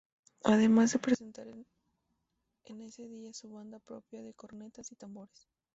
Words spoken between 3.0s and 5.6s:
día su banda propia de cornetas y tambores.